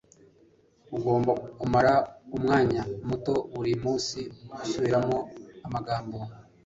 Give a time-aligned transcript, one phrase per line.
[0.95, 1.93] ugomba kumara
[2.35, 4.19] umwanya muto buri munsi
[4.63, 5.17] usubiramo
[5.65, 6.17] amagambo